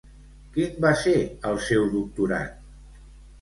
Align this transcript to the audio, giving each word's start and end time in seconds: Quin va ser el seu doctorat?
Quin 0.53 0.71
va 0.85 0.93
ser 1.01 1.13
el 1.51 1.61
seu 1.67 1.85
doctorat? 1.93 2.57